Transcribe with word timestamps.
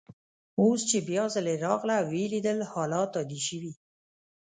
اوس 0.61 0.79
چي 0.89 0.97
بیا 1.09 1.23
ځلې 1.35 1.53
راغله 1.65 1.93
او 2.01 2.05
ویې 2.11 2.27
لیدل، 2.33 2.59
حالات 2.71 3.11
عادي 3.19 3.39
شوي. 3.47 3.73